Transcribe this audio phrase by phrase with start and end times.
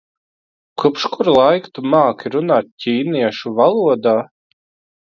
[0.83, 4.17] Kopš kura laika tu māki runāt ķīniešu valodā?